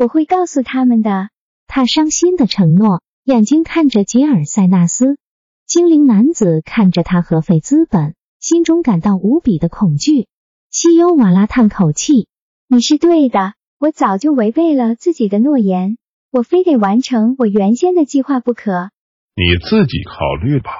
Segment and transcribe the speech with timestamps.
[0.00, 1.28] 我会告诉他们的。
[1.66, 5.18] 他伤心的承诺，眼睛看着吉尔塞纳斯。
[5.66, 10.26] 精灵男子看着他和费兹本，心中感到无比的恐惧。
[10.70, 12.28] 西优瓦拉叹口气
[12.66, 15.98] ：“你是对的，我早就违背了自己的诺言，
[16.30, 18.88] 我非得完成我原先的计划不可。”
[19.36, 20.70] 你自己考虑吧。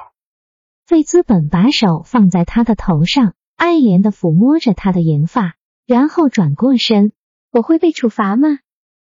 [0.87, 5.53] 费兹本把手放在他的头上，爱怜的抚摸着他的银发，
[5.85, 7.11] 然后转过身
[7.53, 8.57] ：“我会被处罚吗？”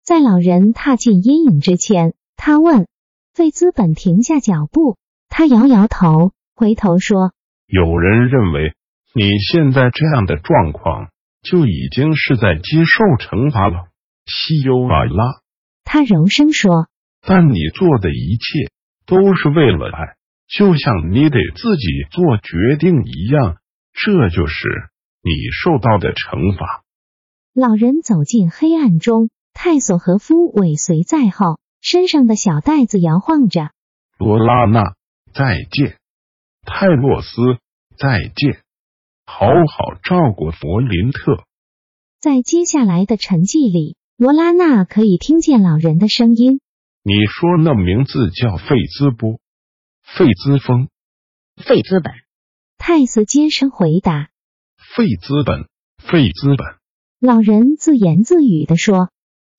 [0.08, 2.86] 在老人踏进阴影之前，他问
[3.34, 4.96] 费兹本停下脚步。
[5.28, 7.34] 他摇摇头，回头说
[7.68, 8.72] ：“有人认为
[9.14, 11.10] 你现在这样的状况
[11.42, 13.88] 就已经是在接受惩罚了。”
[14.24, 15.42] 西优瓦拉，
[15.84, 16.88] 他柔声说
[17.20, 18.72] ：“但你做的一切
[19.04, 20.16] 都是为了爱，
[20.48, 23.58] 就像你得自己做决定一样。
[23.92, 24.68] 这就是
[25.20, 25.30] 你
[25.62, 26.82] 受到的惩罚。”
[27.52, 29.28] 老人走进黑暗中。
[29.60, 33.72] 泰索和夫尾随在后，身上的小袋子摇晃着。
[34.16, 34.94] 罗拉娜，
[35.34, 35.98] 再见！
[36.64, 37.58] 泰洛斯，
[37.98, 38.62] 再见！
[39.26, 41.42] 好好照顾弗林特。
[42.20, 46.60] 在接下来的沉寂里，罗拉娜可以听见老人的声音
[47.02, 49.40] ：“你说那名字叫费兹波，
[50.04, 50.88] 费兹风，
[51.56, 52.12] 费兹本。”
[52.78, 54.30] 泰斯尖声回答
[54.94, 55.66] ：“费兹本，
[55.98, 56.78] 费兹本。”
[57.18, 59.10] 老人自言自语地说。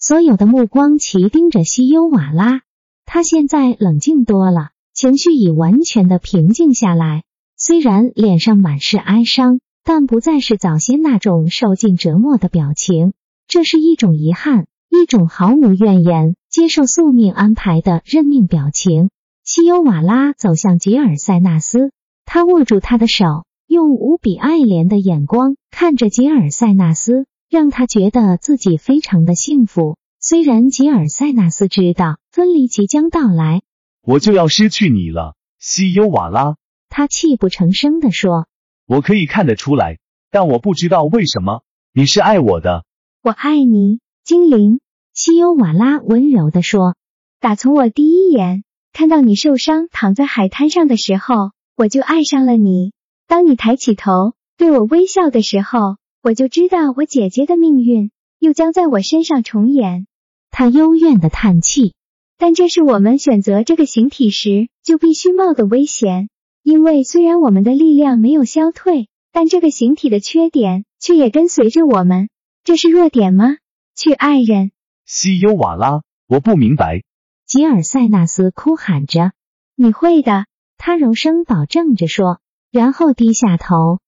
[0.02, 2.62] 所有的目光齐盯着西优瓦拉，
[3.06, 7.24] 他现在冷静多了，情绪已完全的平静下来。
[7.58, 13.12] 虽然脸上满是哀伤，但不再是早先那种受尽折磨的表情。
[13.50, 19.09] 这是一种遗憾，一种毫无怨言、接受宿命安排的认命表情。
[19.44, 21.92] 西优瓦拉走向吉尔塞纳斯，
[22.24, 27.26] 他握住他的手，用无比爱怜的眼光看着吉尔塞纳斯。
[27.50, 29.98] 让他觉得自己非常的幸福。
[30.22, 33.64] 虽然吉尔塞纳斯知道分离即将到来，
[34.04, 36.58] 我就要失去你了，西优瓦拉。
[36.90, 38.48] 他泣不成声的说
[38.86, 39.98] ：“我可以看得出来，
[40.30, 42.84] 但我不知道为什么你是爱我的。
[43.24, 44.80] 我爱你，精灵。”
[45.16, 46.96] 西优瓦拉温柔的说
[47.40, 52.92] ：“打从我第一眼看到你受伤躺在海滩上的时候，我就爱上了你。
[53.28, 60.06] 当你抬起头对我微笑的时候。”我就知道，我姐姐的命运又将在我身上重演。
[60.52, 61.94] 他幽怨的叹气，
[62.38, 66.29] 但这是我们选择这个形体时就必须冒的危险。
[66.62, 72.29] 因为虽然我们的力量没有消退，但这个形体的缺点却也跟随着我们。
[72.66, 73.56] 这是弱点吗？
[73.96, 74.72] 去爱人，
[75.06, 77.03] 西优瓦拉，我不明白。
[77.46, 79.31] 吉尔塞纳斯哭喊着
[79.75, 80.46] ：“你会的。”
[80.78, 82.40] 他柔声保证着说，
[82.72, 84.00] 然后低下头。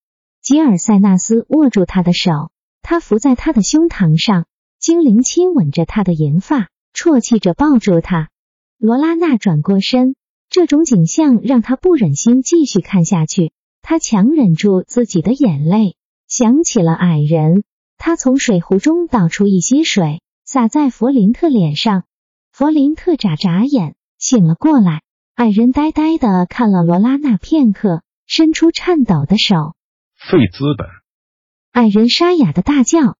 [0.51, 2.51] 吉尔塞纳斯握住他的手，
[2.81, 4.47] 他伏在他的胸膛上，
[4.81, 8.27] 精灵亲吻着他的银发，啜泣着抱住他。
[8.77, 10.13] 罗拉娜转过身，
[10.49, 13.53] 这种景象让他不忍心继续看下去。
[13.81, 15.95] 他强忍住自己的眼泪，
[16.27, 17.63] 想起了矮人。
[17.97, 22.03] 他从水壶中倒出一些水，洒在弗林特脸上。
[22.51, 25.01] 弗林特眨眨眼，醒了过来。
[25.35, 29.75] 矮人呆呆的看了罗拉娜片刻，伸出颤抖的手。
[30.29, 30.87] 费资本，
[31.71, 33.17] 矮人沙哑的大叫：“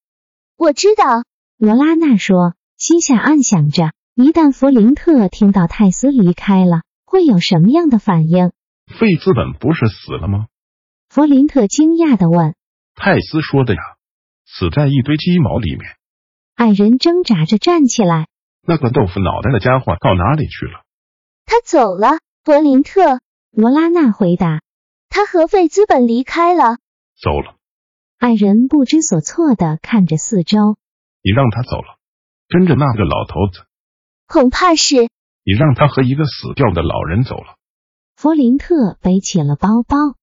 [0.56, 1.26] 我知道。”
[1.58, 8.52] 罗拉娜说，心下暗想着，一旦弗林特听到泰斯离开了，会有什么样的反应？
[8.88, 10.46] 费资本不是死了吗？
[11.10, 12.54] 弗林特惊讶的问。
[12.94, 13.82] 泰斯说的呀，
[14.46, 15.82] 死在一堆鸡毛里面。
[16.56, 18.28] 矮人挣扎着站起来。
[18.62, 20.84] 那个豆腐脑袋的家伙到哪里去了？
[21.46, 23.20] 他走了，弗林特。
[23.52, 24.62] 罗拉娜回答。
[25.10, 26.78] 他和费资本离开了。
[27.22, 27.56] 走了，
[28.18, 30.76] 矮人不知所措的看着四周。
[31.22, 32.00] 你让他走了，
[32.50, 33.68] 跟着那个老头子。
[34.28, 34.96] 恐怕是。
[35.44, 37.58] 你让他和一个死掉的老人走了。
[38.16, 40.16] 弗林特背起了包包。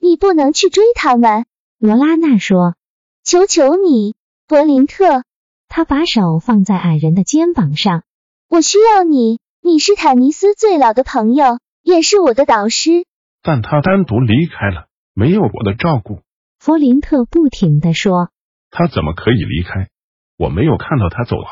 [0.00, 1.44] 你不能去追他们，
[1.78, 2.74] 罗拉娜说。
[3.22, 4.14] 求求你，
[4.48, 5.24] 弗林特。
[5.68, 8.02] 他把手放在矮人的肩膀上。
[8.48, 13.04] 我需要你，你是坦尼斯最老的朋友，也是我的导师。
[13.42, 14.86] 但他单独离开了。
[15.18, 16.20] 没有我的照顾，
[16.58, 18.30] 弗林特不停的说
[18.70, 19.88] ：“他怎么可以离开？
[20.36, 21.48] 我没有看到他走啊，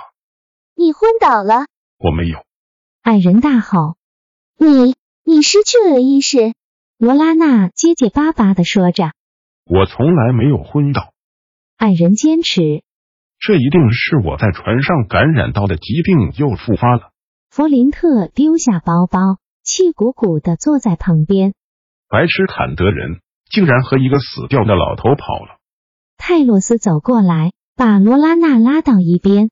[0.75, 1.67] 你昏倒了，
[1.99, 2.45] 我没有。
[3.03, 3.97] 矮人大吼。
[4.59, 6.55] 你你失去了意识。
[6.99, 9.13] 罗拉娜结结巴巴的说着。
[9.65, 11.13] 我从来没有昏倒。
[11.77, 12.83] 矮人坚持。
[13.39, 17.11] 这一定是我在船上感染到的疾病又复发了。
[17.51, 21.53] 弗林特丢下包包，气鼓鼓的坐在旁边。
[22.09, 23.21] 白痴坎德人
[23.55, 25.61] 竟然和一个死掉的老头跑了。
[26.17, 29.51] 泰洛斯走过来，把罗拉娜拉到一边。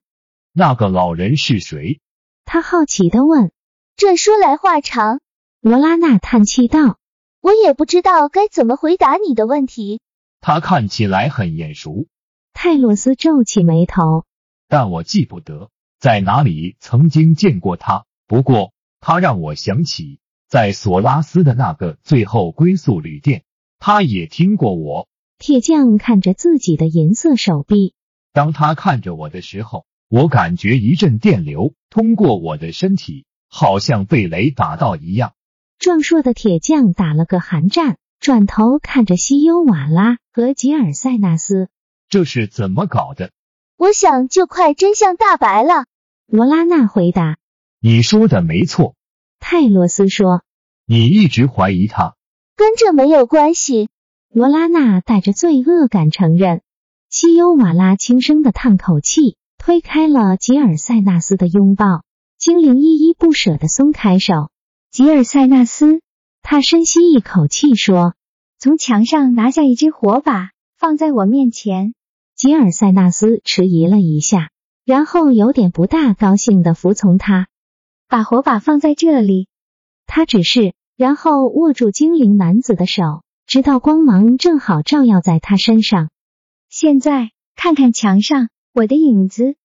[0.53, 2.01] 那个老人是谁？
[2.45, 3.53] 他好奇的问。
[3.95, 5.21] 这说来话长。
[5.61, 6.99] 罗拉娜叹气道
[7.41, 10.01] ：“我也不知道该怎么回答你的问题。”
[10.43, 12.09] 他看起来很眼熟。
[12.53, 14.25] 泰洛斯皱起眉头，
[14.67, 15.71] 但我记不得
[16.01, 18.05] 在哪里曾经见过他。
[18.27, 20.19] 不过他让我想起
[20.49, 23.45] 在索拉斯的那个最后归宿旅店，
[23.85, 25.09] 他也听过我。
[25.39, 27.95] 铁匠看着自己的银色手臂，
[28.33, 35.33] 当他看着我的时候，我感觉一阵电流通过我的身体，好像被雷打到一样。
[35.81, 41.69] 壮硕的铁匠打了个寒战，转头看着西优瓦拉和吉尔塞纳斯。
[42.09, 43.33] 这是怎么搞的？
[43.77, 45.87] 我想就快真相大白了。
[46.29, 47.37] 罗拉娜回答
[47.83, 48.95] ：“你说的没错。”
[49.41, 50.45] 泰罗斯说
[50.87, 52.15] ：“你一直怀疑他，
[52.57, 53.89] 跟这没有关系。”
[54.33, 56.63] 罗拉娜带着罪恶感承认。
[57.11, 62.03] 西优瓦拉轻声的叹口气，推开了吉尔塞纳斯的拥抱。
[62.39, 64.51] 精灵依依不舍的松开手。
[64.91, 66.01] 吉尔塞纳斯，
[66.43, 68.15] 他深吸一口气说
[68.59, 71.95] ：“从墙上拿下一只火把，放在我面前。”
[72.35, 74.51] 吉尔塞纳斯迟疑了一下，
[74.85, 77.47] 然后有点不大高兴的服从他，
[78.09, 79.47] 把火把放在这里。
[80.07, 86.11] 他指示，然后握住精灵男子的手，直到光芒正好照耀在他身上。
[86.69, 89.57] 现在看看墙上我的影子，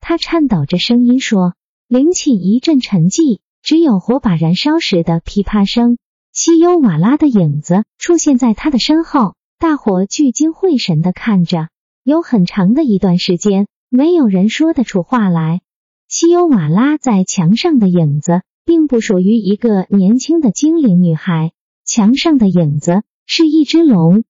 [0.00, 1.52] 他颤抖着声音说，
[1.88, 5.98] 灵起一阵沉寂，只有火把燃烧时的噼啪声。
[6.32, 11.68] 西优瓦拉的影子出现在他的身后，大伙聚精会神的看着。
[12.02, 15.60] 有很长的一段时间，没有人说得出话来。
[16.08, 21.52] 西优瓦拉在墙上的影子，并不属于一个年轻的精灵女孩。
[21.86, 24.24] 墙上的影子是一只龙。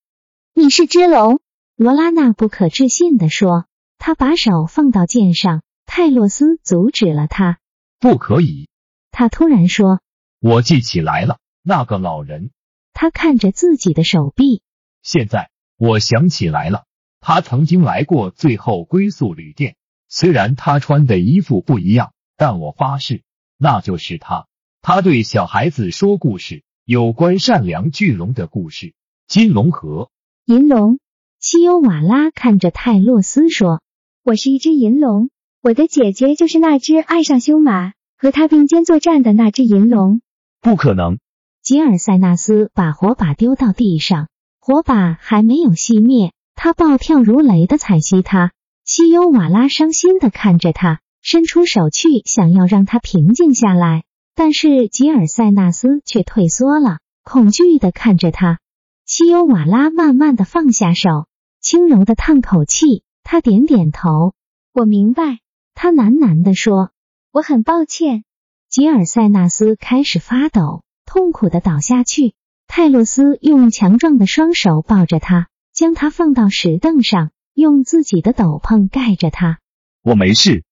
[0.54, 1.40] 你是只龙？
[1.74, 3.66] 罗拉娜不可置信地说。
[3.98, 7.58] 她把手放到剑上，泰洛斯阻止了她。
[7.98, 8.68] 不可以！
[9.10, 9.98] 他突然说。
[10.38, 12.52] 我记起来了，那个老人。
[12.92, 14.62] 他看着自己的手臂。
[15.02, 16.84] 现在我想起来了。
[17.18, 19.74] 他曾经来过最后归宿旅店，
[20.08, 23.24] 虽然他穿的衣服不一样，但我发誓
[23.58, 24.46] 那就是他。
[24.80, 28.94] 他对小孩子说故事，有关善良巨龙的故事。
[29.26, 30.10] 金龙和
[30.46, 30.98] 银龙。
[31.40, 33.80] 西欧瓦拉看着泰洛斯说
[34.24, 35.30] ：“我是一只银龙，
[35.62, 40.20] 我的姐姐就是那只爱上修马和他并肩作战的那只银龙。”
[40.60, 41.18] 不可能！
[41.62, 44.28] 吉尔塞纳斯把火把丢到地上，
[44.58, 46.32] 火把还没有熄灭。
[46.56, 48.52] 他暴跳如雷的踩熄它，
[48.84, 54.04] 西优瓦拉伤心的看着他，伸出手去想要让他平静下来，
[54.34, 58.58] 但是吉尔塞纳斯却退缩了，恐惧的看着他。
[59.04, 61.26] 西欧瓦拉慢慢的放下手，
[61.60, 64.34] 轻柔的叹口气，他点点头，
[64.72, 65.38] 我明白。
[65.74, 66.90] 他喃喃的说，
[67.32, 68.24] 我很抱歉。
[68.68, 72.34] 吉尔塞纳斯开始发抖，痛苦的倒下去。
[72.66, 75.48] 泰洛斯用强壮的双手抱着他。
[75.72, 79.60] 将他放到石凳上，用自己的斗篷盖着他。
[80.02, 80.64] 我没事，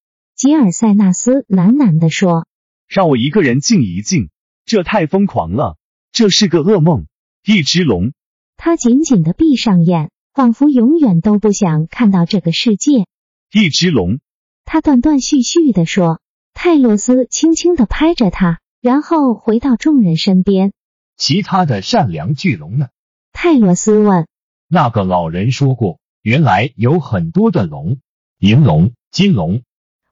[0.47, 2.47] 吉尔塞纳斯喃喃地说。
[2.87, 4.31] 让我一个人静一静，
[4.65, 5.77] 这太疯狂了，
[6.13, 7.07] 这是个噩梦。
[7.45, 8.13] 一只龙。
[8.57, 13.09] 他紧紧的闭上眼，仿佛永远都不想看到这个世界。
[13.53, 14.21] 一只龙。
[14.65, 16.21] 他断断续续的说。
[16.55, 20.73] 泰洛斯轻轻的拍着他，然后回到众人身边。
[21.17, 22.87] 其他的善良巨龙呢？
[23.33, 24.29] 泰洛斯问。
[24.69, 27.99] 那个老人说过，原来有很多的龙，
[28.39, 29.63] 银龙、金龙。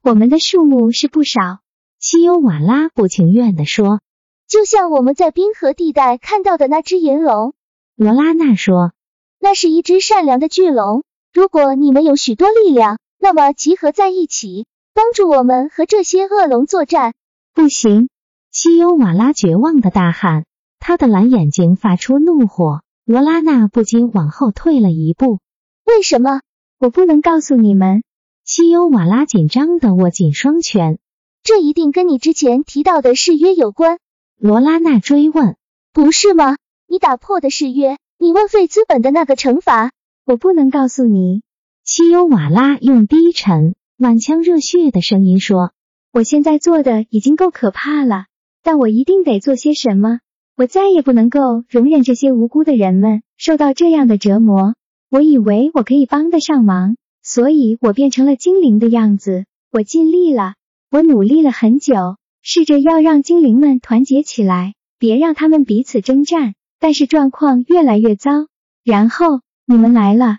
[0.05, 1.61] 我们的数目是不少。
[1.99, 4.03] 西欧瓦拉不情愿地说
[4.47, 7.55] ：“就像我们在冰河地带看到的那只银龙。”
[7.97, 8.93] 罗拉娜说
[9.41, 11.05] ：“那是一只善良的巨龙。
[11.33, 17.15] 如果你们有许多力量，那么集合在一起，帮助我们和这些恶龙作战。”
[17.55, 18.11] 不行！
[18.51, 20.45] 西欧瓦拉绝望的大喊，
[20.81, 22.83] 他的蓝眼睛发出怒火。
[23.07, 25.39] 罗拉娜不禁往后退了一步。
[25.87, 26.43] 为什么？
[26.79, 28.03] 我不能告诉你们。
[28.47, 30.99] 西优瓦拉紧张的握紧双拳。
[31.43, 33.99] 这一定跟你之前提到的誓约有关。
[34.39, 35.57] 罗拉娜追问
[35.95, 36.59] ：“不是吗？
[36.87, 39.93] 你打破的誓约，你问费资本的那个惩罚，
[40.27, 41.41] 我不能告诉你。”
[41.85, 45.73] 西优瓦拉用低沉满腔热血的声音说
[46.13, 48.27] ：“我现在做的已经够可怕了，
[48.63, 50.21] 但我一定得做些什么。
[50.55, 54.75] 我再也不能够容忍这些无辜的人们受到这样的折磨。
[55.11, 59.47] 我以为我可以帮得上忙，所以我变成了精灵的样子。
[59.73, 60.55] 我尽力了，
[60.91, 66.55] 我努力了很久，试着要让精灵们团结起来，别让他们彼此征战。
[66.79, 68.47] 但是状况越来越糟。
[68.85, 70.39] 然后你们来了。”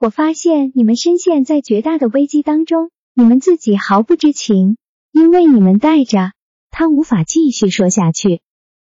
[0.00, 4.76] 我发现你们深陷在绝大的危机当中，你们自己毫不知情，
[5.12, 6.32] 因为你们带着
[6.70, 8.40] 他无法继续说下去。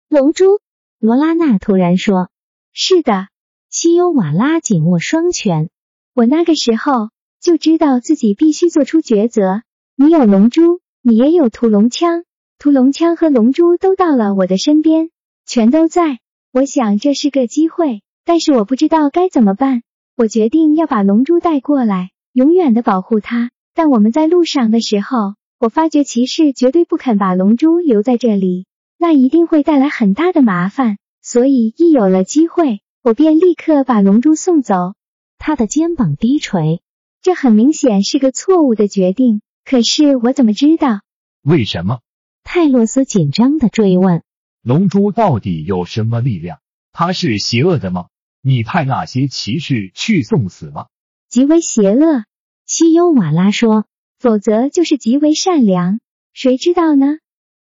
[0.08, 0.62] 龙珠，
[1.00, 2.30] 罗拉娜突然说
[2.72, 3.28] ：“是的。”
[3.70, 5.70] 西优瓦拉紧握双拳。
[6.14, 7.10] 我那个时候
[7.42, 9.64] 就知道自己必须做出抉择。
[9.98, 12.24] 你有龙珠，你也有屠龙枪，
[12.60, 15.10] 屠龙枪和龙珠都到了我的身边，
[15.48, 16.20] 全都在。
[16.54, 19.82] 我想这是个机会，但是我不知道该怎么办。
[20.16, 23.50] 我决定要把龙珠带过来，永远的保护它。
[23.74, 28.68] 但我们在路上的时候，我发觉骑士绝对不肯把龙珠留在这里，
[29.00, 30.98] 那一定会带来很大的麻烦。
[31.24, 34.94] 所以一有了机会，我便立刻把龙珠送走。
[35.40, 36.82] 他的肩膀低垂，
[37.22, 39.42] 这很明显是个错误的决定。
[39.64, 41.02] 可是我怎么知道？
[41.44, 42.00] 为什么？
[42.44, 44.24] 泰洛斯紧张的追问。
[44.64, 46.60] 龙珠到底有什么力量？
[46.92, 48.08] 它是邪恶的吗？
[48.42, 50.88] 你派那些骑士去送死吗？
[51.30, 52.26] 极为邪恶，
[52.66, 53.86] 西优瓦拉说。
[54.20, 56.00] 否则就是极为善良。
[56.34, 57.18] 谁知道呢？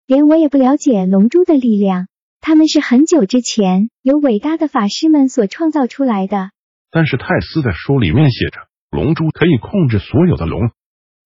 [0.07, 2.07] 连我也不了解龙珠的力量。
[2.40, 6.50] 他们是很久之前由伟大的法师们所创造出来的。
[6.90, 10.70] 但是泰斯的书里面写着，龙珠可以控制所有的龙。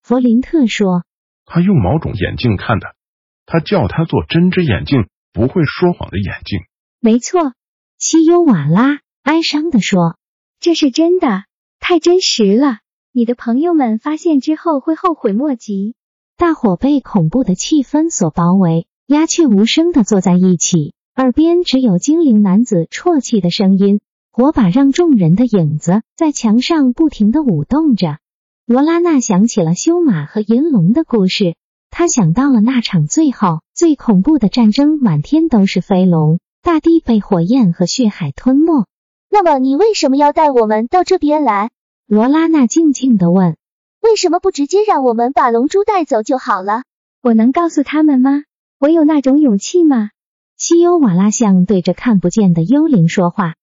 [0.02, 1.04] 弗林特说。
[1.46, 2.94] 他用某种眼镜看的，
[3.44, 6.60] 他叫他做针织眼镜，不会说谎的眼镜。
[7.00, 7.52] 没错，
[7.98, 9.00] 西优瓦拉。
[9.22, 10.16] 哀伤的说
[10.60, 11.44] ：“这是真的，
[11.80, 12.78] 太真实了。
[13.12, 15.94] 你的朋友们发现之后会后悔莫及。”
[16.36, 24.00] 大伙被恐怖的气氛所包围，鸦雀无声的坐在一起，耳边只有精灵男子啜泣的声音。
[24.36, 28.18] 火把让众人的影子在墙上不停的舞动着。
[28.66, 31.54] 罗拉娜想起了修马和银龙的故事，
[31.88, 38.88] 她想到了那场最后最恐怖的战争，满天都是飞龙，大地被火焰和血海吞没。
[39.30, 41.70] 那么你为什么要带我们到这边来？
[42.04, 43.56] 罗拉娜静静的问。
[44.00, 46.82] 为什么不直接让我们把龙珠带走就好了？
[47.22, 48.42] 我能告诉他们吗？
[48.80, 50.10] 我有那种勇气吗？
[50.56, 53.54] 西欧瓦拉像对着看不见的幽灵说话。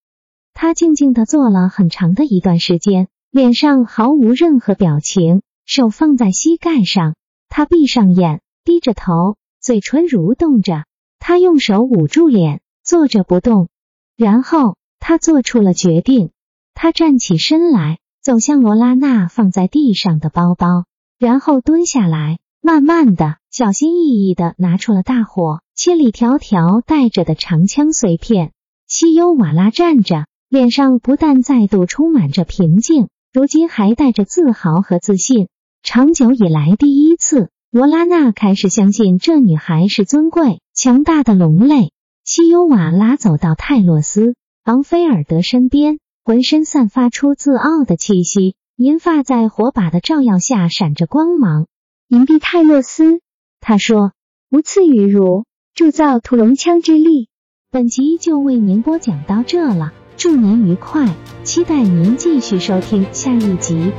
[0.53, 7.15] 他静静的坐了很长的一段时间，脸上毫无任何表情，手放在膝盖上。
[7.49, 10.85] 他闭上眼，低着头，嘴唇蠕动着。
[11.19, 13.69] 他用手捂住脸，坐着不动，
[14.15, 14.77] 然后。
[15.03, 16.29] 他做出了决定，
[16.75, 20.85] 他站起身来，走向罗拉娜放在地上的包包，
[21.17, 28.51] 然后蹲下来，慢慢的、小心翼翼的拿出了大火千里迢迢带着的长枪碎片。
[28.85, 35.47] 西优瓦拉站着，脸上不但再度充满着平静，如今还带着自豪和自信。
[35.81, 41.93] 长久以来第一次，罗拉娜开始相信这女孩是尊贵、强大的龙类。
[42.25, 44.35] 西优瓦拉走到泰洛斯。
[44.65, 51.67] 昂菲尔德身边，浑身散发出自傲的气息，银发在火把的照耀下闪着光芒。
[52.09, 53.21] 银币泰洛斯，
[53.61, 54.11] 他说
[54.51, 57.29] ：“无赐予汝铸造屠龙枪之力。”
[57.71, 61.03] 本集就为您播讲到这了，祝您愉快，
[61.43, 63.91] 期待您继续收听下一集。